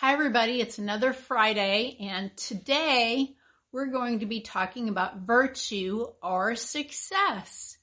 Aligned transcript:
Hi, 0.00 0.14
everybody. 0.14 0.62
It's 0.62 0.78
another 0.78 1.12
Friday, 1.12 1.98
and 2.00 2.34
today 2.34 3.34
we're 3.70 3.88
going 3.88 4.20
to 4.20 4.26
be 4.26 4.40
talking 4.40 4.88
about 4.88 5.26
virtue 5.26 6.06
or 6.22 6.56
success 6.56 7.76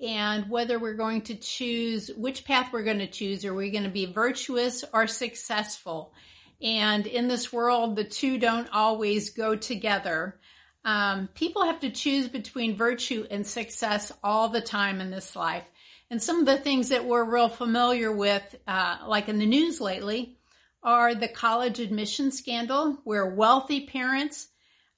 and 0.00 0.50
whether 0.50 0.80
we're 0.80 0.94
going 0.94 1.22
to 1.22 1.36
choose 1.36 2.10
which 2.16 2.44
path 2.44 2.72
we're 2.72 2.82
going 2.82 2.98
to 2.98 3.06
choose. 3.06 3.44
Are 3.44 3.54
we 3.54 3.70
going 3.70 3.84
to 3.84 3.90
be 3.90 4.06
virtuous 4.06 4.82
or 4.92 5.06
successful? 5.06 6.12
And 6.60 7.06
in 7.06 7.28
this 7.28 7.52
world, 7.52 7.94
the 7.94 8.02
two 8.02 8.38
don't 8.38 8.68
always 8.72 9.30
go 9.30 9.54
together. 9.54 10.40
Um, 10.84 11.28
people 11.32 11.64
have 11.64 11.78
to 11.80 11.90
choose 11.90 12.26
between 12.26 12.76
virtue 12.76 13.24
and 13.30 13.46
success 13.46 14.10
all 14.24 14.48
the 14.48 14.60
time 14.60 15.00
in 15.00 15.12
this 15.12 15.36
life. 15.36 15.64
And 16.10 16.20
some 16.20 16.40
of 16.40 16.46
the 16.46 16.58
things 16.58 16.88
that 16.88 17.04
we're 17.04 17.22
real 17.22 17.48
familiar 17.48 18.10
with, 18.10 18.42
uh, 18.66 18.96
like 19.06 19.28
in 19.28 19.38
the 19.38 19.46
news 19.46 19.80
lately, 19.80 20.40
are 20.82 21.14
the 21.14 21.28
college 21.28 21.78
admission 21.80 22.30
scandal, 22.30 22.98
where 23.04 23.26
wealthy 23.26 23.86
parents 23.86 24.48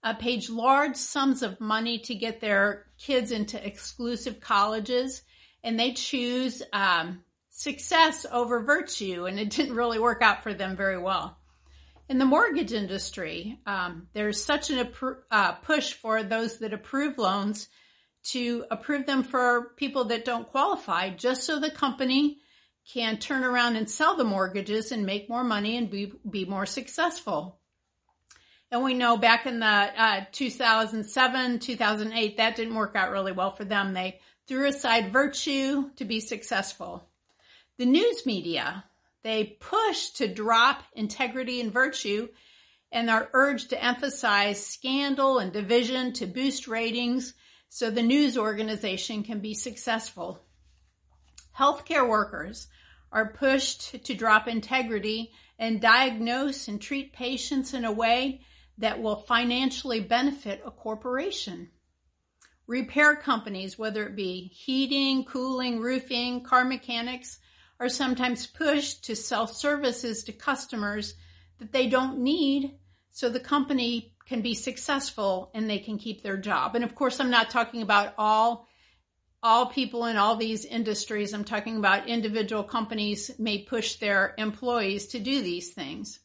uh, 0.02 0.14
paid 0.14 0.48
large 0.48 0.96
sums 0.96 1.42
of 1.42 1.60
money 1.60 1.98
to 1.98 2.14
get 2.14 2.40
their 2.40 2.86
kids 2.98 3.30
into 3.32 3.64
exclusive 3.66 4.40
colleges, 4.40 5.22
and 5.62 5.78
they 5.78 5.92
choose 5.92 6.62
um, 6.72 7.22
success 7.50 8.26
over 8.30 8.62
virtue, 8.62 9.26
and 9.26 9.38
it 9.38 9.50
didn't 9.56 9.74
really 9.74 9.98
work 9.98 10.22
out 10.22 10.42
for 10.42 10.54
them 10.54 10.76
very 10.76 10.98
well. 10.98 11.38
In 12.08 12.18
the 12.18 12.26
mortgage 12.26 12.72
industry, 12.72 13.58
um, 13.66 14.08
there's 14.12 14.44
such 14.44 14.70
a 14.70 14.84
appro- 14.84 15.22
uh, 15.30 15.52
push 15.52 15.94
for 15.94 16.22
those 16.22 16.58
that 16.58 16.74
approve 16.74 17.16
loans 17.16 17.68
to 18.24 18.64
approve 18.70 19.06
them 19.06 19.22
for 19.22 19.72
people 19.76 20.04
that 20.04 20.24
don't 20.24 20.48
qualify, 20.48 21.10
just 21.10 21.44
so 21.44 21.58
the 21.58 21.70
company 21.70 22.38
can 22.92 23.18
turn 23.18 23.44
around 23.44 23.76
and 23.76 23.88
sell 23.88 24.16
the 24.16 24.24
mortgages 24.24 24.92
and 24.92 25.06
make 25.06 25.28
more 25.28 25.44
money 25.44 25.76
and 25.76 25.90
be, 25.90 26.12
be 26.28 26.44
more 26.44 26.66
successful. 26.66 27.58
And 28.70 28.82
we 28.82 28.94
know 28.94 29.16
back 29.16 29.46
in 29.46 29.60
the 29.60 29.66
uh, 29.66 30.24
2007, 30.32 31.60
2008, 31.60 32.36
that 32.36 32.56
didn't 32.56 32.74
work 32.74 32.96
out 32.96 33.10
really 33.10 33.32
well 33.32 33.52
for 33.52 33.64
them. 33.64 33.92
They 33.92 34.20
threw 34.46 34.66
aside 34.66 35.12
virtue 35.12 35.90
to 35.96 36.04
be 36.04 36.20
successful. 36.20 37.08
The 37.78 37.86
news 37.86 38.26
media, 38.26 38.84
they 39.22 39.56
push 39.60 40.10
to 40.10 40.28
drop 40.28 40.82
integrity 40.94 41.60
and 41.60 41.72
virtue 41.72 42.28
and 42.92 43.10
are 43.10 43.28
urged 43.32 43.70
to 43.70 43.82
emphasize 43.82 44.64
scandal 44.64 45.38
and 45.38 45.52
division 45.52 46.12
to 46.14 46.26
boost 46.26 46.68
ratings 46.68 47.34
so 47.68 47.90
the 47.90 48.02
news 48.02 48.38
organization 48.38 49.24
can 49.24 49.40
be 49.40 49.54
successful. 49.54 50.40
Healthcare 51.58 52.08
workers 52.08 52.68
are 53.12 53.32
pushed 53.32 54.04
to 54.04 54.14
drop 54.14 54.48
integrity 54.48 55.32
and 55.58 55.80
diagnose 55.80 56.68
and 56.68 56.80
treat 56.80 57.12
patients 57.12 57.74
in 57.74 57.84
a 57.84 57.92
way 57.92 58.40
that 58.78 59.00
will 59.00 59.16
financially 59.16 60.00
benefit 60.00 60.60
a 60.66 60.70
corporation. 60.70 61.70
Repair 62.66 63.14
companies, 63.14 63.78
whether 63.78 64.06
it 64.06 64.16
be 64.16 64.48
heating, 64.48 65.24
cooling, 65.24 65.80
roofing, 65.80 66.42
car 66.42 66.64
mechanics, 66.64 67.38
are 67.78 67.88
sometimes 67.88 68.46
pushed 68.46 69.04
to 69.04 69.14
sell 69.14 69.46
services 69.46 70.24
to 70.24 70.32
customers 70.32 71.14
that 71.58 71.72
they 71.72 71.86
don't 71.88 72.18
need 72.18 72.78
so 73.10 73.28
the 73.28 73.38
company 73.38 74.14
can 74.26 74.40
be 74.40 74.54
successful 74.54 75.50
and 75.54 75.68
they 75.68 75.78
can 75.78 75.98
keep 75.98 76.22
their 76.22 76.36
job. 76.36 76.74
And 76.74 76.84
of 76.84 76.94
course, 76.94 77.20
I'm 77.20 77.30
not 77.30 77.50
talking 77.50 77.82
about 77.82 78.14
all 78.18 78.66
all 79.44 79.66
people 79.66 80.06
in 80.06 80.16
all 80.16 80.36
these 80.36 80.64
industries, 80.64 81.34
I'm 81.34 81.44
talking 81.44 81.76
about 81.76 82.08
individual 82.08 82.64
companies 82.64 83.30
may 83.38 83.58
push 83.58 83.96
their 83.96 84.34
employees 84.38 85.08
to 85.08 85.18
do 85.18 85.42
these 85.42 85.74
things. 85.74 86.18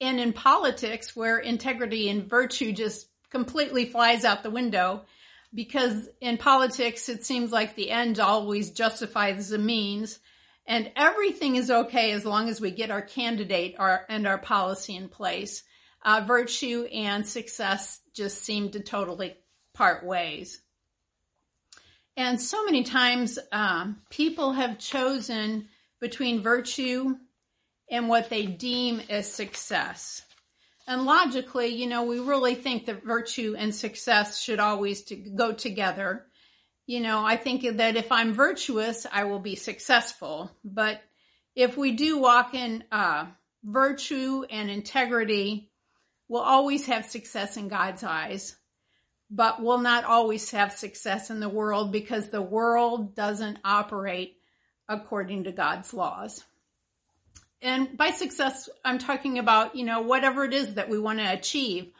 And 0.00 0.20
in 0.20 0.32
politics, 0.32 1.16
where 1.16 1.38
integrity 1.38 2.08
and 2.08 2.30
virtue 2.30 2.72
just 2.72 3.08
completely 3.28 3.86
flies 3.86 4.24
out 4.24 4.44
the 4.44 4.50
window, 4.50 5.04
because 5.52 6.08
in 6.20 6.38
politics, 6.38 7.08
it 7.08 7.24
seems 7.24 7.50
like 7.50 7.74
the 7.74 7.90
end 7.90 8.20
always 8.20 8.70
justifies 8.70 9.48
the 9.48 9.58
means, 9.58 10.20
and 10.66 10.92
everything 10.94 11.56
is 11.56 11.72
okay 11.72 12.12
as 12.12 12.24
long 12.24 12.48
as 12.48 12.60
we 12.60 12.70
get 12.70 12.92
our 12.92 13.02
candidate 13.02 13.74
our, 13.80 14.06
and 14.08 14.28
our 14.28 14.38
policy 14.38 14.94
in 14.94 15.08
place. 15.08 15.64
Uh, 16.04 16.22
virtue 16.24 16.84
and 16.92 17.26
success 17.26 18.00
just 18.12 18.42
seem 18.42 18.70
to 18.70 18.80
totally 18.80 19.36
part 19.72 20.04
ways. 20.04 20.60
And 22.16 22.40
so 22.40 22.64
many 22.64 22.84
times, 22.84 23.38
um, 23.50 24.02
people 24.08 24.52
have 24.52 24.78
chosen 24.78 25.68
between 26.00 26.42
virtue 26.42 27.16
and 27.90 28.08
what 28.08 28.30
they 28.30 28.46
deem 28.46 29.02
as 29.10 29.32
success. 29.32 30.22
And 30.86 31.06
logically, 31.06 31.68
you 31.68 31.86
know, 31.86 32.04
we 32.04 32.20
really 32.20 32.54
think 32.54 32.86
that 32.86 33.04
virtue 33.04 33.56
and 33.58 33.74
success 33.74 34.40
should 34.40 34.60
always 34.60 35.02
to 35.04 35.16
go 35.16 35.52
together. 35.52 36.26
You 36.86 37.00
know, 37.00 37.24
I 37.24 37.36
think 37.36 37.78
that 37.78 37.96
if 37.96 38.12
I'm 38.12 38.34
virtuous, 38.34 39.06
I 39.10 39.24
will 39.24 39.38
be 39.38 39.56
successful. 39.56 40.50
But 40.62 41.00
if 41.56 41.76
we 41.76 41.92
do 41.92 42.18
walk 42.18 42.54
in 42.54 42.84
uh, 42.92 43.26
virtue 43.64 44.44
and 44.50 44.70
integrity, 44.70 45.70
we'll 46.28 46.42
always 46.42 46.86
have 46.86 47.06
success 47.06 47.56
in 47.56 47.68
God's 47.68 48.04
eyes 48.04 48.54
but 49.34 49.60
will 49.60 49.78
not 49.78 50.04
always 50.04 50.48
have 50.52 50.72
success 50.72 51.28
in 51.28 51.40
the 51.40 51.48
world 51.48 51.90
because 51.90 52.28
the 52.28 52.40
world 52.40 53.16
doesn't 53.16 53.58
operate 53.64 54.36
according 54.88 55.44
to 55.44 55.52
God's 55.52 55.92
laws. 55.92 56.44
And 57.60 57.96
by 57.96 58.10
success, 58.10 58.68
I'm 58.84 58.98
talking 58.98 59.40
about, 59.40 59.74
you 59.74 59.84
know, 59.84 60.02
whatever 60.02 60.44
it 60.44 60.54
is 60.54 60.74
that 60.74 60.88
we 60.88 61.00
want 61.00 61.18
to 61.18 61.32
achieve, 61.32 61.90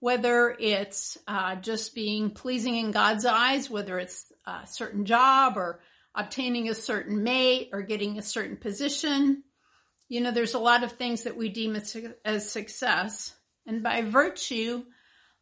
whether 0.00 0.54
it's 0.58 1.16
uh, 1.26 1.54
just 1.54 1.94
being 1.94 2.30
pleasing 2.30 2.76
in 2.76 2.90
God's 2.90 3.24
eyes, 3.24 3.70
whether 3.70 3.98
it's 3.98 4.30
a 4.44 4.66
certain 4.66 5.06
job 5.06 5.56
or 5.56 5.80
obtaining 6.14 6.68
a 6.68 6.74
certain 6.74 7.22
mate 7.22 7.70
or 7.72 7.80
getting 7.80 8.18
a 8.18 8.22
certain 8.22 8.58
position. 8.58 9.44
You 10.10 10.20
know, 10.20 10.30
there's 10.30 10.54
a 10.54 10.58
lot 10.58 10.84
of 10.84 10.92
things 10.92 11.22
that 11.22 11.38
we 11.38 11.48
deem 11.48 11.74
as, 11.74 11.96
as 12.22 12.50
success. 12.50 13.34
And 13.66 13.82
by 13.82 14.02
virtue 14.02 14.82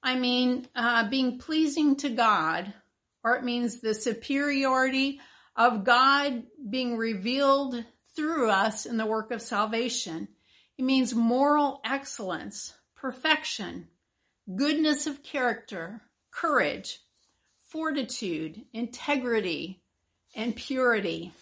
I 0.03 0.17
mean, 0.17 0.67
uh, 0.75 1.09
being 1.09 1.39
pleasing 1.39 1.97
to 1.97 2.09
God, 2.09 2.73
or 3.23 3.37
it 3.37 3.45
means 3.45 3.81
the 3.81 3.95
superiority 3.95 5.21
of 5.57 5.85
God 5.85 6.45
being 6.69 6.97
revealed 6.97 7.85
through 8.17 8.51
us 8.51 8.87
in 8.87 8.97
the 8.97 9.07
work 9.07 9.31
of 9.31 9.43
salvation. 9.43 10.29
It 10.79 10.85
means 10.85 11.15
moral 11.15 11.81
excellence, 11.85 12.73
perfection, 12.97 13.89
goodness 14.57 15.07
of 15.07 15.23
character, 15.23 16.01
courage, 16.31 17.01
fortitude, 17.69 18.63
integrity, 18.73 19.83
and 20.35 20.57
purity. 20.57 21.33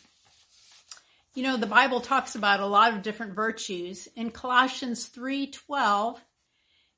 You 1.34 1.44
know, 1.44 1.56
the 1.56 1.66
Bible 1.66 2.00
talks 2.00 2.34
about 2.34 2.60
a 2.60 2.66
lot 2.66 2.92
of 2.92 3.02
different 3.02 3.34
virtues. 3.34 4.08
In 4.16 4.30
Colossians 4.30 5.06
3:12, 5.06 6.19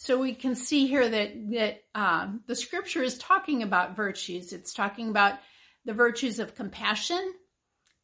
So 0.00 0.20
we 0.20 0.32
can 0.32 0.54
see 0.54 0.86
here 0.86 1.08
that 1.08 1.50
that 1.50 1.82
um, 1.92 2.42
the 2.46 2.54
scripture 2.54 3.02
is 3.02 3.18
talking 3.18 3.64
about 3.64 3.96
virtues. 3.96 4.52
It's 4.52 4.72
talking 4.72 5.08
about 5.08 5.40
the 5.84 5.92
virtues 5.92 6.38
of 6.38 6.54
compassion, 6.54 7.34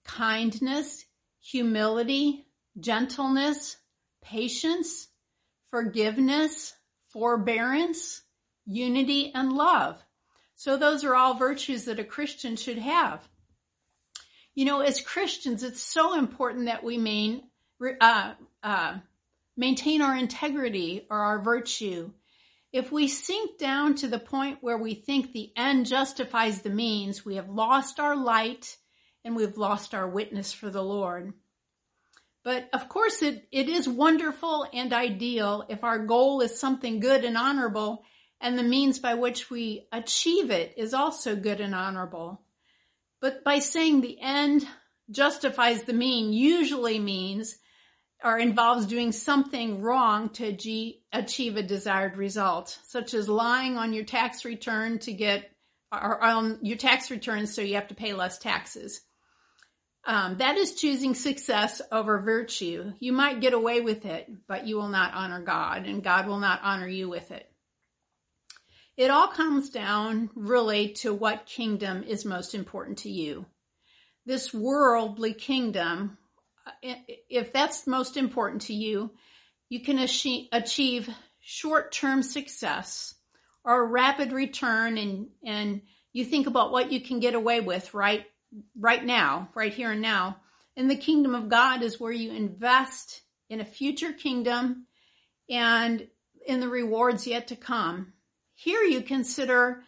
kindness, 0.04 1.04
humility, 1.40 2.48
gentleness, 2.80 3.76
patience, 4.24 5.06
forgiveness, 5.70 6.74
forbearance, 7.12 8.22
unity, 8.66 9.30
and 9.32 9.52
love. 9.52 10.02
So 10.56 10.76
those 10.76 11.04
are 11.04 11.14
all 11.14 11.34
virtues 11.34 11.84
that 11.84 12.00
a 12.00 12.04
Christian 12.04 12.56
should 12.56 12.78
have. 12.78 13.20
You 14.56 14.64
know, 14.64 14.80
as 14.80 15.00
Christians, 15.00 15.62
it's 15.62 15.80
so 15.80 16.18
important 16.18 16.66
that 16.66 16.82
we 16.82 16.98
main, 16.98 17.44
uh, 18.00 18.34
uh, 18.64 18.98
maintain 19.56 20.02
our 20.02 20.16
integrity 20.16 21.06
or 21.10 21.18
our 21.18 21.40
virtue, 21.40 22.10
if 22.72 22.90
we 22.90 23.06
sink 23.06 23.58
down 23.58 23.94
to 23.96 24.08
the 24.08 24.18
point 24.18 24.58
where 24.60 24.78
we 24.78 24.94
think 24.94 25.32
the 25.32 25.52
end 25.56 25.86
justifies 25.86 26.62
the 26.62 26.70
means, 26.70 27.24
we 27.24 27.36
have 27.36 27.48
lost 27.48 28.00
our 28.00 28.16
light 28.16 28.76
and 29.24 29.36
we've 29.36 29.56
lost 29.56 29.94
our 29.94 30.08
witness 30.08 30.52
for 30.52 30.70
the 30.70 30.82
Lord. 30.82 31.32
But 32.42 32.68
of 32.72 32.88
course, 32.88 33.22
it, 33.22 33.46
it 33.52 33.68
is 33.68 33.88
wonderful 33.88 34.66
and 34.72 34.92
ideal 34.92 35.64
if 35.68 35.84
our 35.84 36.00
goal 36.00 36.40
is 36.40 36.58
something 36.58 37.00
good 37.00 37.24
and 37.24 37.38
honorable, 37.38 38.04
and 38.40 38.58
the 38.58 38.62
means 38.62 38.98
by 38.98 39.14
which 39.14 39.48
we 39.50 39.86
achieve 39.92 40.50
it 40.50 40.74
is 40.76 40.92
also 40.92 41.36
good 41.36 41.60
and 41.60 41.74
honorable. 41.74 42.42
But 43.20 43.44
by 43.44 43.60
saying 43.60 44.00
the 44.00 44.20
end 44.20 44.66
justifies 45.10 45.84
the 45.84 45.94
mean 45.94 46.32
usually 46.32 46.98
means 46.98 47.56
or 48.24 48.38
involves 48.38 48.86
doing 48.86 49.12
something 49.12 49.82
wrong 49.82 50.30
to 50.30 50.56
achieve 51.12 51.56
a 51.56 51.62
desired 51.62 52.16
result, 52.16 52.78
such 52.86 53.12
as 53.12 53.28
lying 53.28 53.76
on 53.76 53.92
your 53.92 54.04
tax 54.04 54.46
return 54.46 54.98
to 54.98 55.12
get, 55.12 55.50
or 55.92 56.22
on 56.22 56.58
your 56.62 56.78
tax 56.78 57.10
return 57.10 57.46
so 57.46 57.60
you 57.60 57.74
have 57.74 57.88
to 57.88 57.94
pay 57.94 58.14
less 58.14 58.38
taxes. 58.38 59.02
Um, 60.06 60.38
that 60.38 60.56
is 60.56 60.74
choosing 60.74 61.14
success 61.14 61.82
over 61.92 62.18
virtue. 62.18 62.92
You 62.98 63.12
might 63.12 63.40
get 63.40 63.52
away 63.52 63.82
with 63.82 64.06
it, 64.06 64.30
but 64.48 64.66
you 64.66 64.76
will 64.76 64.88
not 64.88 65.12
honor 65.14 65.42
God, 65.42 65.86
and 65.86 66.02
God 66.02 66.26
will 66.26 66.40
not 66.40 66.60
honor 66.62 66.88
you 66.88 67.10
with 67.10 67.30
it. 67.30 67.46
It 68.96 69.10
all 69.10 69.28
comes 69.28 69.68
down 69.68 70.30
really 70.34 70.90
to 71.00 71.12
what 71.12 71.46
kingdom 71.46 72.04
is 72.04 72.24
most 72.24 72.54
important 72.54 72.98
to 72.98 73.10
you. 73.10 73.44
This 74.24 74.54
worldly 74.54 75.34
kingdom 75.34 76.16
if 76.82 77.52
that's 77.52 77.86
most 77.86 78.16
important 78.16 78.62
to 78.62 78.74
you, 78.74 79.10
you 79.68 79.80
can 79.80 79.98
achieve 79.98 81.08
short-term 81.40 82.22
success 82.22 83.14
or 83.64 83.86
rapid 83.86 84.32
return 84.32 84.98
and, 84.98 85.28
and 85.44 85.82
you 86.12 86.24
think 86.24 86.46
about 86.46 86.72
what 86.72 86.92
you 86.92 87.00
can 87.00 87.20
get 87.20 87.34
away 87.34 87.60
with 87.60 87.92
right, 87.92 88.24
right 88.78 89.04
now, 89.04 89.48
right 89.54 89.72
here 89.72 89.92
and 89.92 90.02
now. 90.02 90.36
And 90.76 90.90
the 90.90 90.96
kingdom 90.96 91.34
of 91.34 91.48
God 91.48 91.82
is 91.82 92.00
where 92.00 92.12
you 92.12 92.32
invest 92.32 93.22
in 93.48 93.60
a 93.60 93.64
future 93.64 94.12
kingdom 94.12 94.86
and 95.48 96.06
in 96.46 96.60
the 96.60 96.68
rewards 96.68 97.26
yet 97.26 97.48
to 97.48 97.56
come. 97.56 98.12
Here 98.54 98.82
you 98.82 99.02
consider, 99.02 99.82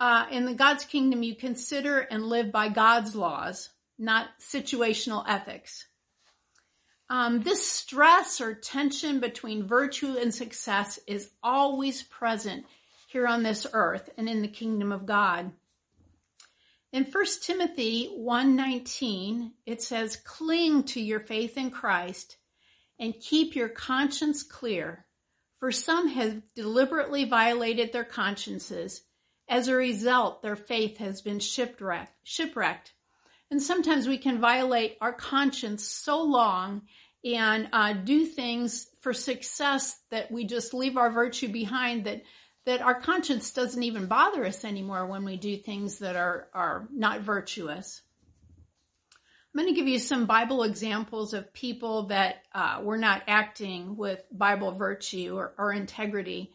uh, 0.00 0.26
in 0.30 0.46
the 0.46 0.54
God's 0.54 0.84
kingdom, 0.84 1.22
you 1.22 1.36
consider 1.36 1.98
and 1.98 2.24
live 2.24 2.50
by 2.50 2.68
God's 2.68 3.14
laws, 3.14 3.70
not 3.98 4.28
situational 4.40 5.24
ethics. 5.26 5.86
Um, 7.10 7.40
this 7.40 7.66
stress 7.66 8.40
or 8.40 8.54
tension 8.54 9.20
between 9.20 9.66
virtue 9.66 10.16
and 10.18 10.34
success 10.34 10.98
is 11.06 11.30
always 11.42 12.02
present 12.02 12.66
here 13.06 13.26
on 13.26 13.42
this 13.42 13.66
earth 13.72 14.10
and 14.18 14.28
in 14.28 14.42
the 14.42 14.48
kingdom 14.48 14.92
of 14.92 15.06
God. 15.06 15.52
In 16.92 17.04
1 17.04 17.42
Timothy 17.42 18.08
1:19, 18.08 19.54
it 19.64 19.82
says, 19.82 20.16
"Cling 20.16 20.84
to 20.84 21.00
your 21.00 21.20
faith 21.20 21.56
in 21.56 21.70
Christ 21.70 22.36
and 22.98 23.18
keep 23.18 23.54
your 23.54 23.68
conscience 23.68 24.42
clear, 24.42 25.06
for 25.56 25.72
some 25.72 26.08
have 26.08 26.42
deliberately 26.54 27.24
violated 27.24 27.92
their 27.92 28.04
consciences. 28.04 29.02
As 29.48 29.68
a 29.68 29.74
result, 29.74 30.42
their 30.42 30.56
faith 30.56 30.98
has 30.98 31.22
been 31.22 31.40
shipwrecked." 31.40 32.14
shipwrecked. 32.22 32.92
And 33.50 33.62
sometimes 33.62 34.06
we 34.06 34.18
can 34.18 34.40
violate 34.40 34.98
our 35.00 35.12
conscience 35.12 35.86
so 35.86 36.22
long 36.22 36.82
and 37.24 37.68
uh, 37.72 37.94
do 37.94 38.26
things 38.26 38.86
for 39.00 39.12
success 39.12 39.98
that 40.10 40.30
we 40.30 40.44
just 40.44 40.74
leave 40.74 40.96
our 40.96 41.10
virtue 41.10 41.48
behind 41.48 42.04
that 42.04 42.22
that 42.66 42.82
our 42.82 43.00
conscience 43.00 43.52
doesn't 43.52 43.82
even 43.82 44.06
bother 44.06 44.44
us 44.44 44.62
anymore 44.62 45.06
when 45.06 45.24
we 45.24 45.38
do 45.38 45.56
things 45.56 46.00
that 46.00 46.16
are 46.16 46.48
are 46.52 46.86
not 46.92 47.22
virtuous. 47.22 48.02
I'm 49.54 49.64
going 49.64 49.74
to 49.74 49.80
give 49.80 49.88
you 49.88 49.98
some 49.98 50.26
Bible 50.26 50.62
examples 50.62 51.32
of 51.32 51.54
people 51.54 52.08
that 52.08 52.42
uh, 52.54 52.80
were 52.82 52.98
not 52.98 53.22
acting 53.26 53.96
with 53.96 54.22
Bible 54.30 54.72
virtue 54.72 55.34
or, 55.34 55.54
or 55.56 55.72
integrity, 55.72 56.52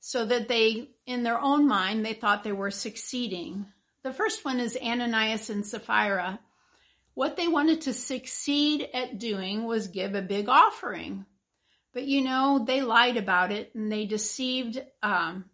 so 0.00 0.24
that 0.24 0.48
they, 0.48 0.88
in 1.06 1.22
their 1.22 1.38
own 1.38 1.68
mind, 1.68 2.04
they 2.04 2.14
thought 2.14 2.42
they 2.42 2.52
were 2.52 2.70
succeeding. 2.70 3.66
The 4.02 4.12
first 4.12 4.44
one 4.44 4.60
is 4.60 4.78
Ananias 4.80 5.50
and 5.50 5.64
Sapphira. 5.66 6.40
What 7.14 7.36
they 7.36 7.48
wanted 7.48 7.82
to 7.82 7.92
succeed 7.92 8.88
at 8.94 9.18
doing 9.18 9.64
was 9.64 9.88
give 9.88 10.14
a 10.14 10.22
big 10.22 10.48
offering. 10.48 11.26
But 11.92 12.04
you 12.04 12.22
know, 12.22 12.64
they 12.66 12.82
lied 12.82 13.16
about 13.16 13.52
it 13.52 13.74
and 13.74 13.90
they 13.90 14.06
deceived, 14.06 14.82
um, 15.02 15.44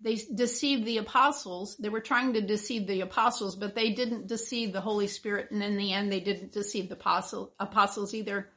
they 0.00 0.16
deceived 0.16 0.84
the 0.84 0.98
apostles. 0.98 1.76
They 1.78 1.88
were 1.88 2.00
trying 2.00 2.34
to 2.34 2.42
deceive 2.42 2.86
the 2.86 3.00
apostles, 3.00 3.56
but 3.56 3.74
they 3.74 3.92
didn't 3.92 4.26
deceive 4.26 4.72
the 4.72 4.80
Holy 4.80 5.06
Spirit. 5.06 5.50
And 5.50 5.62
in 5.62 5.78
the 5.78 5.92
end, 5.92 6.12
they 6.12 6.20
didn't 6.20 6.52
deceive 6.52 6.88
the 6.88 6.96
apostle, 6.96 7.54
apostles 7.58 8.12
either. 8.12 8.50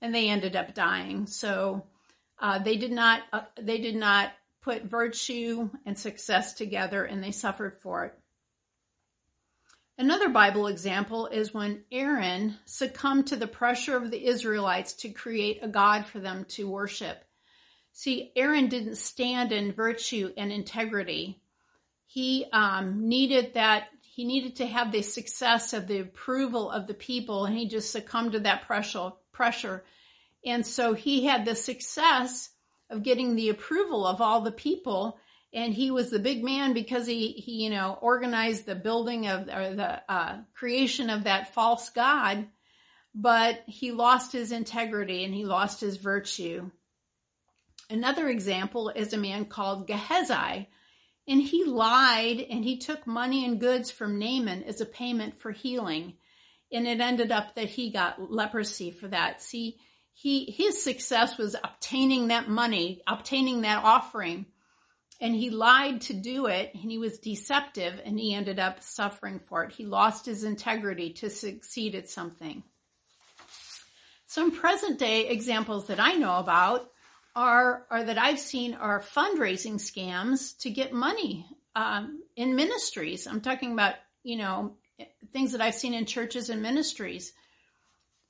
And 0.00 0.12
they 0.12 0.28
ended 0.28 0.56
up 0.56 0.74
dying. 0.74 1.26
So, 1.26 1.84
uh, 2.40 2.58
they 2.58 2.76
did 2.76 2.90
not, 2.90 3.22
uh, 3.32 3.42
they 3.60 3.78
did 3.78 3.94
not 3.94 4.32
put 4.62 4.84
virtue 4.84 5.70
and 5.86 5.96
success 5.96 6.54
together 6.54 7.04
and 7.04 7.22
they 7.22 7.30
suffered 7.30 7.78
for 7.80 8.06
it. 8.06 8.18
Another 10.02 10.30
Bible 10.30 10.66
example 10.66 11.28
is 11.28 11.54
when 11.54 11.84
Aaron 11.92 12.56
succumbed 12.64 13.28
to 13.28 13.36
the 13.36 13.46
pressure 13.46 13.96
of 13.96 14.10
the 14.10 14.26
Israelites 14.26 14.94
to 14.94 15.10
create 15.10 15.60
a 15.62 15.68
God 15.68 16.06
for 16.06 16.18
them 16.18 16.44
to 16.56 16.68
worship. 16.68 17.24
See, 17.92 18.32
Aaron 18.34 18.66
didn't 18.66 18.96
stand 18.96 19.52
in 19.52 19.70
virtue 19.70 20.32
and 20.36 20.50
integrity. 20.50 21.40
He 22.04 22.46
um, 22.52 23.08
needed 23.08 23.54
that. 23.54 23.90
He 24.00 24.24
needed 24.24 24.56
to 24.56 24.66
have 24.66 24.90
the 24.90 25.02
success 25.02 25.72
of 25.72 25.86
the 25.86 26.00
approval 26.00 26.68
of 26.68 26.88
the 26.88 26.94
people, 26.94 27.44
and 27.44 27.56
he 27.56 27.68
just 27.68 27.92
succumbed 27.92 28.32
to 28.32 28.40
that 28.40 28.62
pressure. 28.62 29.12
Pressure, 29.30 29.84
and 30.44 30.66
so 30.66 30.94
he 30.94 31.26
had 31.26 31.44
the 31.44 31.54
success 31.54 32.50
of 32.90 33.04
getting 33.04 33.36
the 33.36 33.50
approval 33.50 34.04
of 34.04 34.20
all 34.20 34.40
the 34.40 34.50
people, 34.50 35.20
and 35.54 35.74
he 35.74 35.90
was 35.90 36.10
the 36.10 36.18
big 36.18 36.42
man 36.42 36.72
because 36.72 37.06
he, 37.06 37.32
he 37.32 37.64
you 37.64 37.70
know, 37.70 37.98
organized 38.00 38.64
the 38.64 38.74
building 38.74 39.28
of, 39.28 39.48
or 39.48 39.74
the 39.74 40.02
uh, 40.10 40.38
creation 40.54 41.10
of 41.10 41.24
that 41.24 41.52
false 41.52 41.90
god, 41.90 42.46
but 43.14 43.62
he 43.66 43.92
lost 43.92 44.32
his 44.32 44.52
integrity 44.52 45.24
and 45.24 45.34
he 45.34 45.44
lost 45.44 45.80
his 45.80 45.98
virtue. 45.98 46.70
Another 47.90 48.28
example 48.28 48.88
is 48.88 49.12
a 49.12 49.18
man 49.18 49.44
called 49.44 49.86
Gehazi, 49.86 50.68
and 51.28 51.42
he 51.42 51.64
lied 51.64 52.40
and 52.50 52.64
he 52.64 52.78
took 52.78 53.06
money 53.06 53.44
and 53.44 53.60
goods 53.60 53.90
from 53.90 54.18
Naaman 54.18 54.62
as 54.62 54.80
a 54.80 54.86
payment 54.86 55.40
for 55.40 55.52
healing. 55.52 56.14
And 56.72 56.86
it 56.86 57.00
ended 57.00 57.30
up 57.30 57.54
that 57.54 57.68
he 57.68 57.90
got 57.90 58.32
leprosy 58.32 58.90
for 58.90 59.08
that. 59.08 59.42
See, 59.42 59.76
he, 60.14 60.50
his 60.50 60.82
success 60.82 61.36
was 61.36 61.54
obtaining 61.54 62.28
that 62.28 62.48
money, 62.48 63.02
obtaining 63.06 63.60
that 63.60 63.84
offering 63.84 64.46
and 65.22 65.36
he 65.36 65.50
lied 65.50 66.00
to 66.00 66.14
do 66.14 66.46
it 66.46 66.74
and 66.74 66.90
he 66.90 66.98
was 66.98 67.20
deceptive 67.20 68.02
and 68.04 68.18
he 68.18 68.34
ended 68.34 68.58
up 68.58 68.82
suffering 68.82 69.38
for 69.38 69.62
it. 69.62 69.72
He 69.72 69.86
lost 69.86 70.26
his 70.26 70.42
integrity 70.42 71.12
to 71.14 71.30
succeed 71.30 71.94
at 71.94 72.10
something. 72.10 72.64
Some 74.26 74.50
present 74.50 74.98
day 74.98 75.28
examples 75.28 75.86
that 75.86 76.00
I 76.00 76.14
know 76.14 76.38
about 76.38 76.90
are, 77.36 77.86
are 77.88 78.02
that 78.02 78.18
I've 78.18 78.40
seen 78.40 78.74
are 78.74 79.00
fundraising 79.00 79.74
scams 79.74 80.58
to 80.58 80.70
get 80.70 80.92
money 80.92 81.46
um, 81.76 82.24
in 82.34 82.56
ministries. 82.56 83.28
I'm 83.28 83.40
talking 83.40 83.72
about, 83.72 83.94
you 84.24 84.36
know, 84.36 84.74
things 85.32 85.52
that 85.52 85.60
I've 85.60 85.76
seen 85.76 85.94
in 85.94 86.04
churches 86.04 86.50
and 86.50 86.62
ministries 86.62 87.32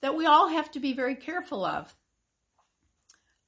that 0.03 0.15
we 0.15 0.27
all 0.27 0.49
have 0.49 0.71
to 0.73 0.81
be 0.81 0.93
very 0.93 1.15
careful 1.15 1.65
of. 1.65 1.93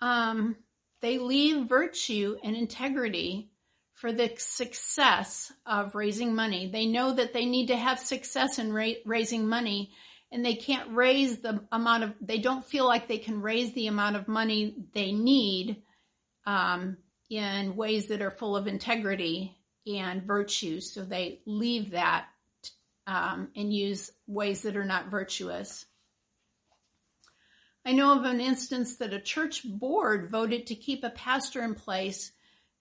Um, 0.00 0.56
they 1.04 1.18
leave 1.18 1.68
virtue 1.68 2.38
and 2.42 2.56
integrity 2.56 3.50
for 3.92 4.11
the 4.11 4.32
success 4.38 5.52
of 5.66 5.94
raising 5.94 6.34
money. 6.34 6.70
They 6.73 6.87
know 6.87 7.12
that 7.12 7.34
they 7.34 7.44
need 7.44 7.66
to 7.66 7.76
have 7.76 7.99
success 7.99 8.58
in 8.58 8.73
ra- 8.73 9.02
raising 9.04 9.46
money 9.46 9.92
and 10.32 10.42
they 10.42 10.54
can't 10.54 10.96
raise 10.96 11.40
the 11.40 11.61
amount 11.70 12.04
of, 12.04 12.14
they 12.23 12.38
don't 12.38 12.64
feel 12.64 12.87
like 12.87 13.06
they 13.06 13.18
can 13.18 13.42
raise 13.42 13.75
the 13.75 13.87
amount 13.88 14.16
of 14.16 14.28
money 14.28 14.76
they 14.94 15.12
need 15.12 15.82
um, 16.46 16.96
in 17.28 17.76
ways 17.76 18.06
that 18.06 18.23
are 18.23 18.30
full 18.30 18.56
of 18.56 18.66
integrity 18.66 19.54
and 19.87 20.23
virtue. 20.23 20.80
So 20.80 21.02
they 21.02 21.42
leave 21.44 21.90
that 21.90 22.28
um, 23.06 23.50
and 23.54 23.70
use 23.70 24.11
ways 24.26 24.62
that 24.62 24.78
are 24.78 24.87
not 24.87 25.11
virtuous. 25.11 25.84
I 27.86 27.92
know 27.92 28.16
of 28.16 28.24
an 28.24 28.40
instance 28.40 28.96
that 28.96 29.12
a 29.12 29.20
church 29.20 29.62
board 29.64 30.30
voted 30.30 30.66
to 30.68 30.74
keep 30.74 31.04
a 31.04 31.10
pastor 31.10 31.62
in 31.62 31.74
place 31.74 32.32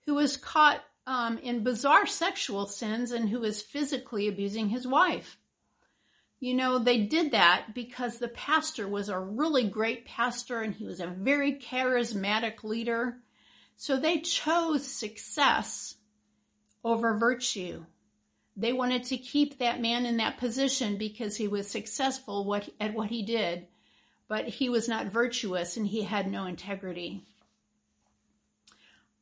who 0.06 0.14
was 0.14 0.38
caught 0.38 0.82
um, 1.06 1.36
in 1.38 1.62
bizarre 1.62 2.06
sexual 2.06 2.66
sins 2.66 3.10
and 3.10 3.28
who 3.28 3.40
was 3.40 3.60
physically 3.60 4.28
abusing 4.28 4.70
his 4.70 4.86
wife. 4.86 5.38
You 6.40 6.54
know, 6.54 6.78
they 6.78 7.02
did 7.02 7.32
that 7.32 7.74
because 7.74 8.18
the 8.18 8.28
pastor 8.28 8.88
was 8.88 9.10
a 9.10 9.18
really 9.18 9.68
great 9.68 10.06
pastor 10.06 10.62
and 10.62 10.74
he 10.74 10.86
was 10.86 11.00
a 11.00 11.06
very 11.06 11.54
charismatic 11.54 12.64
leader. 12.64 13.18
So 13.76 13.98
they 13.98 14.20
chose 14.20 14.86
success 14.86 15.96
over 16.82 17.18
virtue. 17.18 17.84
They 18.56 18.72
wanted 18.72 19.04
to 19.04 19.18
keep 19.18 19.58
that 19.58 19.80
man 19.80 20.06
in 20.06 20.18
that 20.18 20.38
position 20.38 20.96
because 20.96 21.36
he 21.36 21.48
was 21.48 21.68
successful 21.68 22.58
at 22.80 22.94
what 22.94 23.08
he 23.08 23.22
did 23.22 23.66
but 24.28 24.46
he 24.46 24.68
was 24.68 24.88
not 24.88 25.06
virtuous 25.06 25.76
and 25.76 25.86
he 25.86 26.02
had 26.02 26.30
no 26.30 26.46
integrity. 26.46 27.22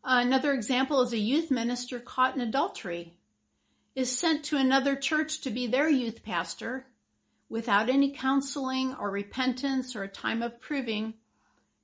Another 0.05 0.53
example 0.53 1.03
is 1.03 1.13
a 1.13 1.19
youth 1.19 1.51
minister 1.51 2.01
caught 2.01 2.35
in 2.35 2.41
adultery 2.41 3.13
is 3.95 4.17
sent 4.17 4.45
to 4.45 4.57
another 4.57 4.97
church 4.97 5.43
to 5.43 5.51
be 5.51 5.67
their 5.67 5.89
youth 5.89 6.25
pastor 6.25 6.87
without 7.49 7.91
any 7.91 8.11
counseling 8.11 8.95
or 8.95 9.11
repentance 9.11 9.95
or 9.95 10.03
a 10.03 10.09
time 10.09 10.43
of 10.43 10.61
proving 10.61 11.15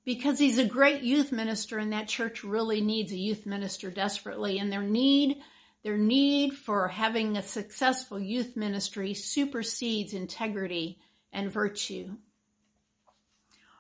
because 0.04 0.38
he's 0.38 0.58
a 0.58 0.64
great 0.64 1.02
youth 1.02 1.30
minister 1.30 1.78
and 1.78 1.92
that 1.92 2.08
church 2.08 2.42
really 2.42 2.80
needs 2.80 3.12
a 3.12 3.16
youth 3.16 3.44
minister 3.44 3.90
desperately 3.90 4.58
and 4.58 4.72
their 4.72 4.82
need 4.82 5.36
their 5.84 5.98
need 5.98 6.54
for 6.54 6.88
having 6.88 7.36
a 7.36 7.42
successful 7.42 8.18
youth 8.18 8.56
ministry 8.56 9.14
supersedes 9.14 10.12
integrity 10.12 10.98
and 11.32 11.52
virtue. 11.52 12.16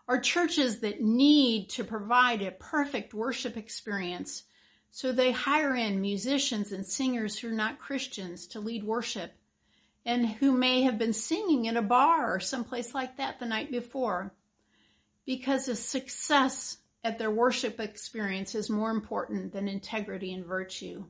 Are 0.08 0.18
churches 0.18 0.80
that 0.80 1.02
need 1.02 1.68
to 1.70 1.84
provide 1.84 2.40
a 2.40 2.50
perfect 2.50 3.12
worship 3.12 3.58
experience 3.58 4.42
so 4.90 5.12
they 5.12 5.32
hire 5.32 5.74
in 5.74 6.00
musicians 6.00 6.72
and 6.72 6.84
singers 6.86 7.38
who 7.38 7.48
are 7.48 7.52
not 7.52 7.78
Christians 7.78 8.46
to 8.48 8.60
lead 8.60 8.84
worship 8.84 9.32
and 10.06 10.26
who 10.26 10.52
may 10.52 10.82
have 10.82 10.98
been 10.98 11.12
singing 11.12 11.66
in 11.66 11.76
a 11.76 11.82
bar 11.82 12.34
or 12.34 12.40
someplace 12.40 12.94
like 12.94 13.18
that 13.18 13.38
the 13.38 13.46
night 13.46 13.70
before 13.70 14.32
because 15.26 15.66
the 15.66 15.76
success 15.76 16.78
at 17.04 17.18
their 17.18 17.30
worship 17.30 17.78
experience 17.78 18.54
is 18.54 18.70
more 18.70 18.90
important 18.90 19.52
than 19.52 19.68
integrity 19.68 20.32
and 20.32 20.46
virtue. 20.46 21.04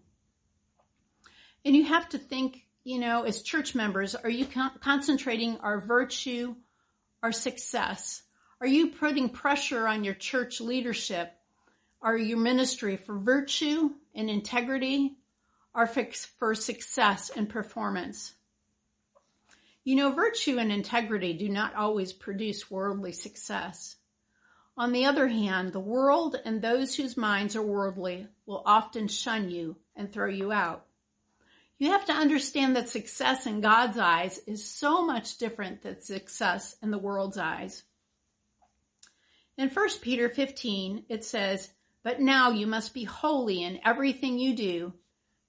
And 1.65 1.77
you 1.77 1.85
have 1.85 2.09
to 2.11 2.19
think, 2.19 2.67
you 2.83 2.99
know, 2.99 3.23
as 3.23 3.43
church 3.43 3.77
members, 3.77 4.17
are 4.17 4.29
you 4.29 4.45
con- 4.45 4.73
concentrating 4.81 5.59
our 5.59 5.81
virtue, 5.81 6.57
our 7.23 7.33
success? 7.33 8.23
Are 8.61 8.67
you 8.67 8.89
putting 8.89 9.29
pressure 9.29 9.87
on 9.87 10.03
your 10.03 10.15
church 10.15 10.61
leadership 10.61 11.33
or 12.01 12.17
your 12.17 12.39
ministry 12.39 12.97
for 12.97 13.17
virtue 13.17 13.91
and 14.17 14.29
integrity 14.29 15.17
or 15.75 15.87
for 15.87 16.57
success 16.57 17.31
and 17.31 17.49
performance? 17.49 18.35
You 19.85 19.95
know, 19.95 20.11
virtue 20.11 20.59
and 20.59 20.73
integrity 20.73 21.35
do 21.35 21.49
not 21.49 21.77
always 21.77 22.13
produce 22.13 22.69
worldly 22.69 23.13
success. 23.13 23.95
On 24.77 24.93
the 24.93 25.07
other 25.07 25.29
hand, 25.29 25.73
the 25.73 25.81
world 25.81 26.37
and 26.45 26.61
those 26.61 26.97
whose 26.97 27.17
minds 27.17 27.55
are 27.55 27.63
worldly 27.63 28.27
will 28.45 28.63
often 28.67 29.07
shun 29.07 29.51
you 29.51 29.77
and 29.95 30.13
throw 30.13 30.29
you 30.29 30.51
out. 30.51 30.85
You 31.79 31.93
have 31.93 32.07
to 32.07 32.13
understand 32.13 32.75
that 32.75 32.89
success 32.89 33.47
in 33.47 33.61
God's 33.61 33.99
eyes 33.99 34.39
is 34.49 34.69
so 34.69 35.07
much 35.07 35.39
different 35.39 35.83
than 35.83 36.01
success 36.01 36.77
in 36.83 36.91
the 36.91 36.99
world's 36.99 37.39
eyes. 37.39 37.85
In 39.59 39.71
1 39.71 39.89
Peter 40.03 40.29
15, 40.29 41.07
it 41.09 41.25
says, 41.25 41.69
But 42.05 42.21
now 42.21 42.53
you 42.53 42.69
must 42.69 42.95
be 42.95 43.03
holy 43.03 43.65
in 43.65 43.81
everything 43.85 44.39
you 44.39 44.55
do, 44.55 44.95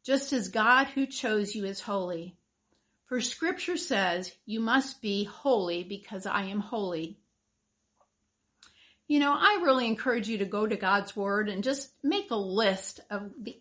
just 0.03 0.33
as 0.33 0.47
God 0.47 0.87
who 0.87 1.05
chose 1.05 1.53
you 1.53 1.65
is 1.65 1.79
holy. 1.79 2.35
For 3.05 3.21
scripture 3.21 3.77
says, 3.77 4.31
you 4.47 4.61
must 4.61 4.99
be 5.03 5.25
holy 5.25 5.83
because 5.83 6.25
I 6.25 6.45
am 6.45 6.59
holy. 6.59 7.19
You 9.07 9.19
know, 9.19 9.31
I 9.31 9.61
really 9.63 9.85
encourage 9.85 10.27
you 10.27 10.39
to 10.39 10.45
go 10.45 10.65
to 10.65 10.75
God's 10.75 11.15
word 11.15 11.47
and 11.47 11.63
just 11.63 11.91
make 12.03 12.31
a 12.31 12.35
list 12.35 13.01
of 13.11 13.31
the 13.39 13.59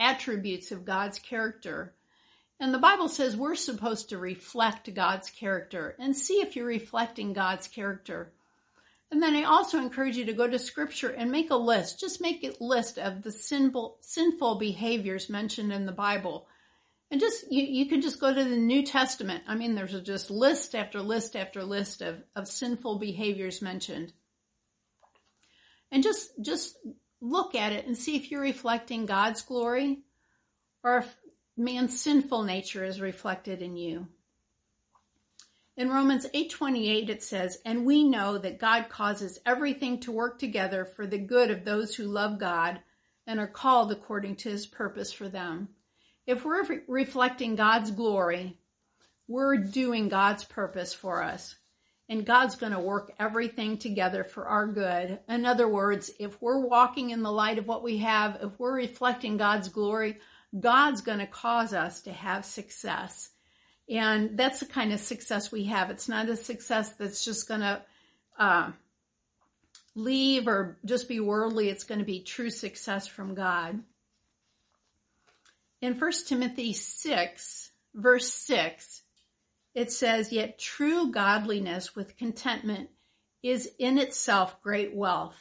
attributes 0.00 0.72
of 0.72 0.84
God's 0.84 1.20
character. 1.20 1.94
And 2.58 2.74
the 2.74 2.78
Bible 2.78 3.08
says 3.08 3.36
we're 3.36 3.54
supposed 3.54 4.08
to 4.08 4.18
reflect 4.18 4.92
God's 4.92 5.30
character 5.30 5.94
and 6.00 6.16
see 6.16 6.40
if 6.40 6.56
you're 6.56 6.66
reflecting 6.66 7.32
God's 7.32 7.68
character. 7.68 8.32
And 9.14 9.22
then 9.22 9.36
I 9.36 9.44
also 9.44 9.78
encourage 9.78 10.16
you 10.16 10.24
to 10.24 10.32
go 10.32 10.48
to 10.48 10.58
scripture 10.58 11.08
and 11.08 11.30
make 11.30 11.50
a 11.50 11.56
list. 11.56 12.00
Just 12.00 12.20
make 12.20 12.42
a 12.42 12.52
list 12.62 12.98
of 12.98 13.22
the 13.22 13.30
sinful, 13.30 13.98
sinful 14.00 14.58
behaviors 14.58 15.30
mentioned 15.30 15.72
in 15.72 15.86
the 15.86 15.92
Bible 15.92 16.48
and 17.14 17.20
just, 17.20 17.44
you, 17.48 17.62
you 17.62 17.86
can 17.86 18.02
just 18.02 18.18
go 18.18 18.34
to 18.34 18.44
the 18.44 18.56
New 18.56 18.82
Testament. 18.82 19.44
I 19.46 19.54
mean, 19.54 19.76
there's 19.76 20.00
just 20.00 20.32
list 20.32 20.74
after 20.74 21.00
list 21.00 21.36
after 21.36 21.62
list 21.62 22.02
of, 22.02 22.20
of 22.34 22.48
sinful 22.48 22.98
behaviors 22.98 23.62
mentioned. 23.62 24.12
And 25.92 26.02
just, 26.02 26.30
just 26.42 26.76
look 27.20 27.54
at 27.54 27.72
it 27.72 27.86
and 27.86 27.96
see 27.96 28.16
if 28.16 28.32
you're 28.32 28.40
reflecting 28.40 29.06
God's 29.06 29.42
glory 29.42 30.02
or 30.82 30.98
if 30.98 31.16
man's 31.56 32.00
sinful 32.00 32.42
nature 32.42 32.84
is 32.84 33.00
reflected 33.00 33.62
in 33.62 33.76
you. 33.76 34.08
In 35.76 35.90
Romans 35.90 36.24
8:28 36.32 37.10
it 37.10 37.20
says, 37.20 37.58
"And 37.64 37.84
we 37.84 38.04
know 38.04 38.38
that 38.38 38.60
God 38.60 38.88
causes 38.88 39.40
everything 39.44 39.98
to 40.00 40.12
work 40.12 40.38
together 40.38 40.84
for 40.84 41.04
the 41.04 41.18
good 41.18 41.50
of 41.50 41.64
those 41.64 41.96
who 41.96 42.04
love 42.04 42.38
God 42.38 42.80
and 43.26 43.40
are 43.40 43.48
called 43.48 43.90
according 43.90 44.36
to 44.36 44.50
his 44.50 44.66
purpose 44.66 45.12
for 45.12 45.28
them." 45.28 45.74
If 46.26 46.44
we're 46.44 46.62
re- 46.62 46.82
reflecting 46.86 47.56
God's 47.56 47.90
glory, 47.90 48.56
we're 49.26 49.56
doing 49.56 50.08
God's 50.08 50.44
purpose 50.44 50.94
for 50.94 51.24
us. 51.24 51.56
And 52.08 52.24
God's 52.24 52.54
going 52.54 52.72
to 52.72 52.78
work 52.78 53.12
everything 53.18 53.76
together 53.78 54.22
for 54.22 54.46
our 54.46 54.68
good. 54.68 55.18
In 55.28 55.44
other 55.44 55.66
words, 55.66 56.08
if 56.20 56.40
we're 56.40 56.60
walking 56.60 57.10
in 57.10 57.22
the 57.22 57.32
light 57.32 57.58
of 57.58 57.66
what 57.66 57.82
we 57.82 57.98
have, 57.98 58.38
if 58.42 58.60
we're 58.60 58.76
reflecting 58.76 59.38
God's 59.38 59.70
glory, 59.70 60.20
God's 60.56 61.00
going 61.00 61.18
to 61.18 61.26
cause 61.26 61.74
us 61.74 62.02
to 62.02 62.12
have 62.12 62.44
success. 62.44 63.33
And 63.88 64.38
that's 64.38 64.60
the 64.60 64.66
kind 64.66 64.92
of 64.92 65.00
success 65.00 65.52
we 65.52 65.64
have. 65.64 65.90
It's 65.90 66.08
not 66.08 66.28
a 66.28 66.36
success 66.36 66.90
that's 66.92 67.24
just 67.24 67.48
going 67.48 67.60
to 67.60 67.82
uh, 68.38 68.72
leave 69.94 70.48
or 70.48 70.78
just 70.84 71.08
be 71.08 71.20
worldly. 71.20 71.68
It's 71.68 71.84
going 71.84 71.98
to 71.98 72.04
be 72.04 72.20
true 72.20 72.50
success 72.50 73.06
from 73.06 73.34
God. 73.34 73.80
In 75.82 75.98
1 75.98 76.12
Timothy 76.26 76.72
6, 76.72 77.70
verse 77.94 78.32
6, 78.32 79.02
it 79.74 79.92
says, 79.92 80.32
Yet 80.32 80.58
true 80.58 81.10
godliness 81.10 81.94
with 81.94 82.16
contentment 82.16 82.88
is 83.42 83.70
in 83.78 83.98
itself 83.98 84.62
great 84.62 84.94
wealth. 84.94 85.36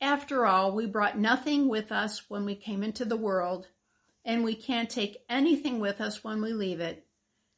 After 0.00 0.44
all, 0.44 0.74
we 0.74 0.84
brought 0.84 1.18
nothing 1.18 1.68
with 1.68 1.90
us 1.90 2.28
when 2.28 2.44
we 2.44 2.54
came 2.54 2.82
into 2.82 3.06
the 3.06 3.16
world, 3.16 3.66
and 4.26 4.44
we 4.44 4.54
can't 4.54 4.90
take 4.90 5.24
anything 5.30 5.80
with 5.80 6.02
us 6.02 6.22
when 6.22 6.42
we 6.42 6.52
leave 6.52 6.80
it. 6.80 7.05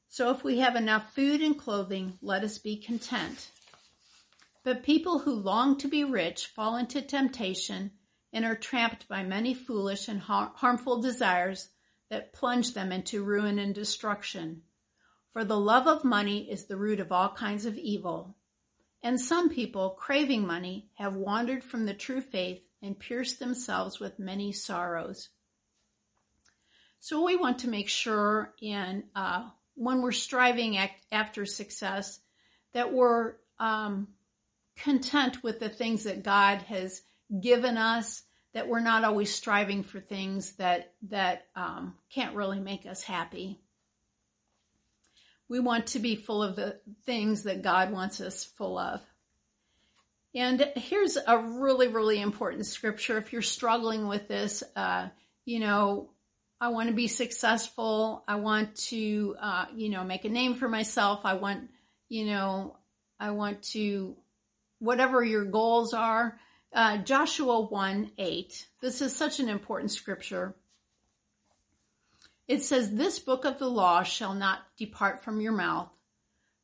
So 0.09 0.31
if 0.31 0.43
we 0.43 0.59
have 0.59 0.75
enough 0.75 1.15
food 1.15 1.43
and 1.43 1.59
clothing, 1.59 2.19
let 2.23 2.43
us 2.43 2.59
be 2.59 2.77
content. 2.77 3.51
But 4.65 4.83
people 4.83 5.21
who 5.21 5.33
long 5.33 5.77
to 5.79 5.89
be 5.89 6.05
rich 6.05 6.47
fall 6.47 6.77
into 6.77 7.03
temptation 7.03 7.93
and 8.33 8.45
are 8.45 8.57
trapped 8.57 9.09
by 9.09 9.23
many 9.23 9.55
foolish 9.55 10.09
and 10.09 10.21
harmful 10.21 11.01
desires 11.01 11.69
that 12.11 12.33
plunge 12.33 12.75
them 12.75 12.91
into 12.91 13.23
ruin 13.23 13.59
and 13.59 13.75
destruction. 13.75 14.63
For 15.33 15.45
the 15.45 15.59
love 15.59 15.87
of 15.87 16.05
money 16.05 16.51
is 16.51 16.65
the 16.65 16.77
root 16.77 17.01
of 17.01 17.13
all 17.13 17.31
kinds 17.31 17.67
of 17.67 17.77
evil. 17.77 18.35
And 19.03 19.21
some 19.21 19.49
people, 19.49 19.91
craving 19.91 20.47
money, 20.47 20.89
have 20.95 21.15
wandered 21.15 21.63
from 21.63 21.87
the 21.87 21.95
true 21.95 22.21
faith 22.21 22.63
and 22.83 22.99
pierced 22.99 23.39
themselves 23.39 24.01
with 24.01 24.19
many 24.19 24.53
sorrows. 24.53 25.29
So 26.99 27.25
we 27.25 27.37
want 27.37 27.61
to 27.61 27.69
make 27.69 27.89
sure 27.89 28.55
in 28.61 29.05
uh, 29.15 29.51
when 29.79 30.03
we're 30.03 30.13
striving 30.13 30.79
after 31.13 31.47
success 31.47 32.19
that 32.75 32.93
we're 32.93 33.35
um, 33.59 34.09
content 34.77 35.43
with 35.43 35.61
the 35.61 35.69
things 35.69 36.05
that 36.05 36.23
God 36.23 36.59
has 36.63 37.01
given 37.41 37.77
us 37.77 38.23
that 38.55 38.69
we're 38.69 38.81
not 38.81 39.05
always 39.05 39.33
striving 39.33 39.83
for 39.85 40.01
things 40.01 40.53
that 40.53 40.93
that 41.11 41.47
um, 41.55 41.95
can't 42.11 42.35
really 42.35 42.59
make 42.59 42.87
us 42.87 43.03
happy. 43.03 43.61
We 45.49 45.61
want 45.61 45.89
to 45.89 45.99
be 45.99 46.17
full 46.17 46.43
of 46.43 46.57
the 46.57 46.79
things 47.07 47.45
that 47.45 47.63
God 47.63 47.93
wants 47.93 48.21
us 48.21 48.45
full 48.45 48.79
of. 48.79 49.01
And 50.35 50.73
here's 50.77 51.17
a 51.17 51.39
really, 51.39 51.89
really 51.89 52.21
important 52.21 52.67
scripture. 52.67 53.17
If 53.17 53.33
you're 53.33 53.43
struggling 53.43 54.09
with 54.09 54.29
this, 54.29 54.63
uh, 54.77 55.09
you 55.45 55.61
know, 55.61 56.11
I 56.61 56.69
want 56.69 56.89
to 56.89 56.95
be 56.95 57.07
successful. 57.07 58.25
I 58.27 58.37
want 58.37 58.75
to, 58.89 59.37
uh, 59.41 59.67
you 59.77 59.91
know, 59.91 60.03
make 60.03 60.25
a 60.25 60.29
name 60.29 60.55
for 60.55 60.69
myself. 60.69 61.21
I 61.25 61.35
want, 61.35 61.71
you 62.09 62.27
know, 62.27 62.77
I 63.21 63.31
want 63.31 63.63
to, 63.75 64.17
whatever 64.81 65.23
your 65.23 65.45
goals 65.45 65.95
are, 65.95 66.39
uh, 66.73 66.99
Joshua 66.99 67.61
1 67.61 68.11
8. 68.19 68.67
This 68.81 69.01
is 69.03 69.15
such 69.15 69.39
an 69.39 69.49
important 69.49 69.93
scripture. 69.93 70.55
It 72.49 72.63
says, 72.63 72.91
This 72.91 73.19
book 73.19 73.45
of 73.45 73.59
the 73.59 73.69
law 73.69 74.03
shall 74.03 74.35
not 74.35 74.61
depart 74.77 75.23
from 75.23 75.41
your 75.41 75.53
mouth, 75.53 75.93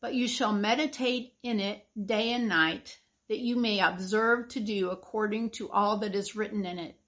but 0.00 0.14
you 0.14 0.26
shall 0.26 0.52
meditate 0.52 1.34
in 1.42 1.60
it 1.60 1.86
day 2.04 2.32
and 2.32 2.48
night, 2.48 2.98
that 3.28 3.38
you 3.38 3.56
may 3.56 3.80
observe 3.80 4.48
to 4.48 4.60
do 4.60 4.90
according 4.90 5.50
to 5.50 5.70
all 5.70 5.98
that 5.98 6.14
is 6.14 6.34
written 6.34 6.66
in 6.66 6.78
it. 6.78 6.98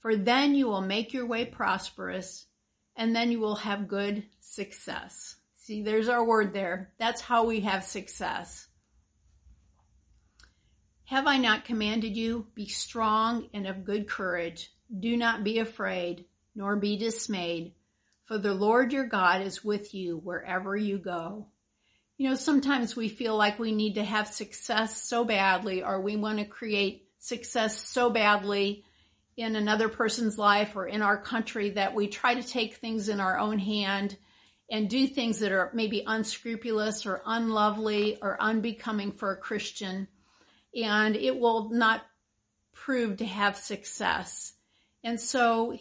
For 0.00 0.16
then 0.16 0.54
you 0.54 0.66
will 0.66 0.80
make 0.80 1.12
your 1.12 1.26
way 1.26 1.44
prosperous, 1.44 2.46
and 2.96 3.14
then 3.14 3.32
you 3.32 3.40
will 3.40 3.56
have 3.56 3.88
good 3.88 4.24
success. 4.40 5.36
See, 5.56 5.82
there's 5.82 6.08
our 6.08 6.24
word 6.24 6.52
there. 6.52 6.92
That's 6.98 7.20
how 7.20 7.44
we 7.44 7.60
have 7.60 7.84
success. 7.84 8.66
Have 11.04 11.26
I 11.26 11.38
not 11.38 11.64
commanded 11.64 12.16
you? 12.16 12.46
Be 12.54 12.66
strong 12.68 13.48
and 13.54 13.66
of 13.66 13.84
good 13.84 14.08
courage. 14.08 14.70
Do 14.98 15.16
not 15.16 15.42
be 15.42 15.58
afraid, 15.58 16.26
nor 16.54 16.76
be 16.76 16.96
dismayed, 16.96 17.72
for 18.26 18.38
the 18.38 18.54
Lord 18.54 18.92
your 18.92 19.06
God 19.06 19.42
is 19.42 19.64
with 19.64 19.94
you 19.94 20.18
wherever 20.18 20.76
you 20.76 20.98
go. 20.98 21.46
You 22.18 22.28
know, 22.28 22.34
sometimes 22.34 22.94
we 22.94 23.08
feel 23.08 23.36
like 23.36 23.58
we 23.58 23.72
need 23.72 23.94
to 23.94 24.04
have 24.04 24.28
success 24.28 25.02
so 25.02 25.24
badly, 25.24 25.82
or 25.82 26.00
we 26.00 26.16
want 26.16 26.38
to 26.38 26.44
create 26.44 27.08
success 27.18 27.80
so 27.88 28.10
badly 28.10 28.84
in 29.38 29.54
another 29.54 29.88
person's 29.88 30.36
life 30.36 30.74
or 30.74 30.84
in 30.84 31.00
our 31.00 31.16
country 31.16 31.70
that 31.70 31.94
we 31.94 32.08
try 32.08 32.34
to 32.34 32.42
take 32.42 32.74
things 32.74 33.08
in 33.08 33.20
our 33.20 33.38
own 33.38 33.60
hand 33.60 34.16
and 34.68 34.90
do 34.90 35.06
things 35.06 35.38
that 35.38 35.52
are 35.52 35.70
maybe 35.72 36.02
unscrupulous 36.04 37.06
or 37.06 37.22
unlovely 37.24 38.18
or 38.20 38.36
unbecoming 38.42 39.12
for 39.12 39.30
a 39.30 39.36
Christian. 39.36 40.08
And 40.74 41.14
it 41.14 41.38
will 41.38 41.70
not 41.70 42.02
prove 42.74 43.18
to 43.18 43.24
have 43.24 43.56
success. 43.56 44.54
And 45.04 45.20
so 45.20 45.78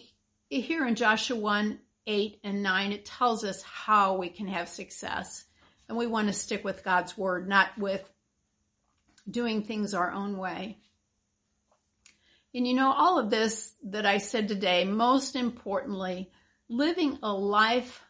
here 0.50 0.86
in 0.86 0.94
Joshua 0.94 1.38
1, 1.38 1.80
8 2.06 2.40
and 2.44 2.62
9, 2.62 2.92
it 2.92 3.06
tells 3.06 3.44
us 3.44 3.64
how 3.64 4.18
we 4.18 4.30
can 4.30 4.48
have 4.48 4.70
success. 4.70 5.44
And 5.90 5.98
we 5.98 6.06
want 6.06 6.28
to 6.28 6.34
stick 6.34 6.64
with 6.64 6.84
God's 6.84 7.18
word, 7.18 7.50
not 7.50 7.76
with 7.76 8.08
doing 9.28 9.64
things 9.64 9.96
our 9.96 10.12
own 10.12 10.38
way. 10.38 10.78
And 12.58 12.68
you 12.68 12.74
know, 12.74 12.92
all 12.92 13.20
of 13.20 13.30
this 13.30 13.72
that 13.84 14.08
I 14.08 14.18
said 14.18 14.48
today, 14.48 14.84
most 14.84 15.36
importantly, 15.36 16.32
living 16.68 17.20
a 17.22 17.32
life 17.32 18.04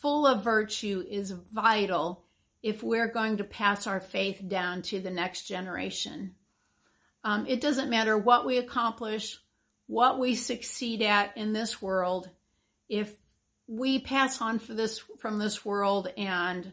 full 0.00 0.26
of 0.26 0.42
virtue 0.42 1.04
is 1.08 1.30
vital 1.30 2.24
if 2.64 2.82
we're 2.82 3.12
going 3.12 3.36
to 3.36 3.44
pass 3.44 3.86
our 3.86 4.00
faith 4.00 4.42
down 4.48 4.82
to 4.82 4.98
the 4.98 5.12
next 5.12 5.44
generation. 5.44 6.34
Um, 7.22 7.46
it 7.46 7.60
doesn't 7.60 7.90
matter 7.90 8.18
what 8.18 8.44
we 8.44 8.58
accomplish, 8.58 9.38
what 9.86 10.18
we 10.18 10.34
succeed 10.34 11.02
at 11.02 11.36
in 11.36 11.52
this 11.52 11.80
world. 11.80 12.28
If 12.88 13.14
we 13.68 14.00
pass 14.00 14.40
on 14.40 14.58
for 14.58 14.74
this 14.74 14.98
from 15.20 15.38
this 15.38 15.64
world 15.64 16.08
and 16.16 16.72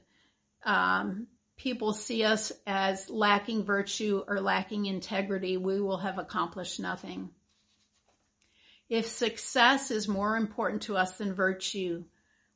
um, 0.65 1.27
people 1.59 1.91
see 1.91 2.23
us 2.23 2.53
as 2.65 3.09
lacking 3.09 3.65
virtue 3.65 4.23
or 4.27 4.39
lacking 4.39 4.85
integrity, 4.85 5.57
we 5.57 5.81
will 5.81 5.97
have 5.97 6.17
accomplished 6.17 6.79
nothing. 6.79 7.29
If 8.87 9.07
success 9.07 9.91
is 9.91 10.07
more 10.07 10.37
important 10.37 10.83
to 10.83 10.95
us 10.95 11.17
than 11.17 11.33
virtue, 11.33 12.05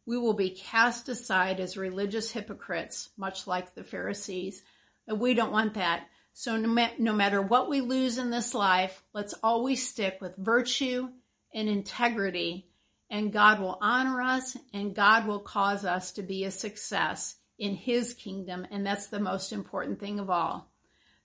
we 0.06 0.18
will 0.18 0.34
be 0.34 0.52
cast 0.52 1.10
aside 1.10 1.60
as 1.60 1.76
religious 1.78 2.32
hypocrites, 2.32 3.10
much 3.18 3.46
like 3.46 3.76
the 3.76 3.84
Pharisees. 3.84 4.64
And 5.06 5.20
we 5.20 5.34
don't 5.34 5.52
want 5.52 5.74
that. 5.74 6.08
So 6.32 6.56
no, 6.56 6.70
ma- 6.70 6.90
no 6.98 7.12
matter 7.12 7.42
what 7.42 7.70
we 7.70 7.82
lose 7.82 8.18
in 8.18 8.32
this 8.32 8.54
life, 8.54 9.04
let's 9.14 9.36
always 9.44 9.88
stick 9.88 10.20
with 10.22 10.36
virtue 10.38 11.10
and 11.54 11.68
integrity 11.68 12.68
and 13.10 13.34
God 13.34 13.60
will 13.60 13.78
honor 13.82 14.22
us 14.22 14.58
and 14.74 14.96
God 14.96 15.28
will 15.28 15.42
cause 15.42 15.86
us 15.86 16.14
to 16.14 16.24
be 16.24 16.46
a 16.46 16.52
success 16.52 17.36
in 17.58 17.76
his 17.76 18.14
kingdom. 18.14 18.68
And 18.72 18.86
that's 18.86 19.08
the 19.08 19.20
most 19.20 19.52
important 19.52 20.00
thing 20.00 20.20
of 20.20 20.30
all. 20.30 20.72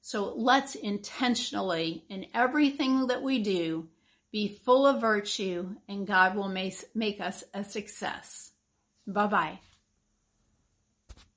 So 0.01 0.33
let's 0.37 0.75
intentionally 0.75 2.05
in 2.09 2.27
everything 2.35 3.09
that 3.09 3.23
we 3.23 3.43
do 3.43 3.89
be 4.31 4.49
full 4.49 4.87
of 4.87 5.01
virtue 5.01 5.75
and 5.89 6.07
God 6.07 6.37
will 6.37 6.49
make, 6.49 6.75
make 6.95 7.21
us 7.21 7.45
a 7.55 7.65
success. 7.65 8.53
Bye 9.07 9.27
bye. 9.27 9.61